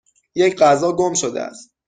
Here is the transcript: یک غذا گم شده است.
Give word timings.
یک 0.35 0.55
غذا 0.57 0.91
گم 0.93 1.13
شده 1.13 1.41
است. 1.41 1.71